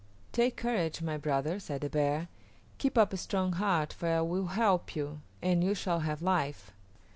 "Take 0.31 0.55
courage, 0.57 1.03
my 1.03 1.15
brother," 1.15 1.59
said 1.59 1.81
the 1.81 1.87
bear. 1.91 2.27
"Keep 2.79 2.97
up 2.97 3.13
a 3.13 3.17
strong 3.17 3.51
heart, 3.53 3.93
for 3.93 4.07
I 4.07 4.21
will 4.21 4.47
help 4.47 4.95
you, 4.95 5.21
and 5.43 5.63
you 5.63 5.75
shall 5.75 5.99
have 5.99 6.23
life." 6.23 6.71